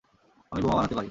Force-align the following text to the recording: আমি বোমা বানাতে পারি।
আমি 0.51 0.61
বোমা 0.61 0.75
বানাতে 0.75 0.87
পারি। 0.87 0.99